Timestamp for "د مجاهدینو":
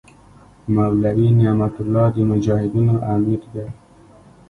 2.15-2.95